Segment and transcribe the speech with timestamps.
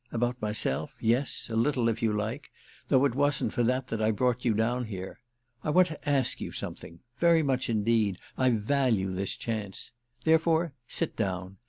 [0.11, 2.49] About myself, yes, a little, if you like;
[2.87, 5.19] though it wasn't for that I brought you down here.
[5.63, 9.91] I want to ask you something—very much indeed; I value this chance.
[10.23, 11.57] Therefore sit down.